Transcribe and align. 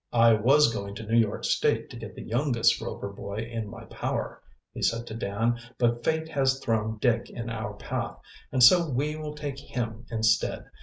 "I 0.11 0.33
was 0.33 0.73
going 0.73 0.95
to 0.95 1.05
New 1.05 1.19
York 1.19 1.45
State 1.45 1.91
to 1.91 1.95
get 1.95 2.15
the 2.15 2.23
youngest 2.23 2.81
Rover 2.81 3.13
boy 3.13 3.35
in 3.35 3.69
my 3.69 3.83
power," 3.85 4.41
he 4.73 4.81
said 4.81 5.05
to 5.05 5.13
Dan, 5.13 5.59
"but 5.77 6.03
fate 6.03 6.27
has 6.29 6.59
thrown 6.59 6.97
Dick 6.97 7.29
in 7.29 7.51
our 7.51 7.75
path, 7.75 8.17
and 8.51 8.63
so 8.63 8.89
we 8.89 9.15
will 9.15 9.35
take 9.35 9.59
him 9.59 10.07
instead. 10.09 10.65